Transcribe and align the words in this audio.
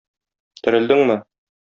терелдеңме? 0.67 1.19